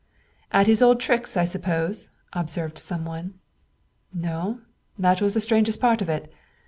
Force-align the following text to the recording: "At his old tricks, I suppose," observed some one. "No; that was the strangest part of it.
"At 0.51 0.65
his 0.65 0.81
old 0.81 0.99
tricks, 0.99 1.37
I 1.37 1.45
suppose," 1.45 2.09
observed 2.33 2.79
some 2.79 3.05
one. 3.05 3.35
"No; 4.11 4.61
that 4.97 5.21
was 5.21 5.35
the 5.35 5.41
strangest 5.41 5.79
part 5.79 6.01
of 6.01 6.09
it. 6.09 6.33